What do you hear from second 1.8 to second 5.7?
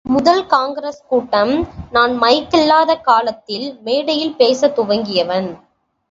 நான் மைக் இல்லாத காலத்தில் மேடையில் பேசத் துவங்கியவன்.